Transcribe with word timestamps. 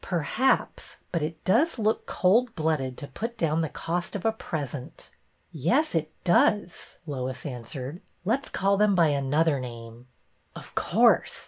Per 0.03 0.21
haps; 0.21 0.97
but 1.11 1.21
it 1.21 1.47
looks 1.47 2.01
cold 2.07 2.55
blooded 2.55 2.97
to 2.97 3.07
put 3.07 3.37
down 3.37 3.61
the 3.61 3.69
cost 3.69 4.15
of 4.15 4.25
a 4.25 4.31
present." 4.31 5.11
''Yes, 5.53 5.93
it 5.93 6.11
does," 6.23 6.97
Lois 7.05 7.45
answered. 7.45 8.01
"Let's 8.25 8.49
call 8.49 8.77
them 8.77 8.95
by 8.95 9.13
some 9.13 9.31
other 9.31 9.59
name."" 9.59 10.07
Of 10.55 10.73
course 10.73 11.39